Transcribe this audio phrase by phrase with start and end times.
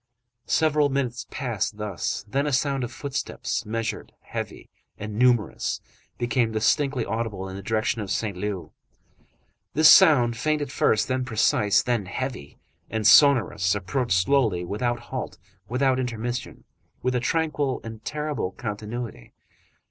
[0.47, 5.79] Several minutes passed thus, then a sound of footsteps, measured, heavy, and numerous,
[6.17, 8.71] became distinctly audible in the direction of Saint Leu.
[9.75, 12.57] This sound, faint at first, then precise, then heavy
[12.89, 15.37] and sonorous, approached slowly, without halt,
[15.69, 16.63] without intermission,
[17.03, 19.33] with a tranquil and terrible continuity.